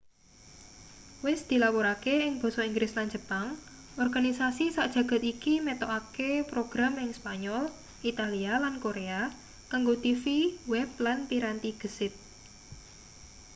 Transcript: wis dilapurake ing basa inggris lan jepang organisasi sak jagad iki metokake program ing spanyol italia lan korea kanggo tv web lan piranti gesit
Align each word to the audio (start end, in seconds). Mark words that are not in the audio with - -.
wis 1.25 1.41
dilapurake 1.49 2.15
ing 2.27 2.33
basa 2.43 2.61
inggris 2.69 2.91
lan 2.97 3.07
jepang 3.13 3.47
organisasi 4.05 4.65
sak 4.75 4.87
jagad 4.95 5.21
iki 5.33 5.53
metokake 5.67 6.31
program 6.51 6.93
ing 7.03 7.09
spanyol 7.19 7.63
italia 8.11 8.53
lan 8.63 8.75
korea 8.85 9.21
kanggo 9.71 9.93
tv 10.03 10.23
web 10.73 10.89
lan 11.05 11.19
piranti 11.29 11.71
gesit 11.81 12.13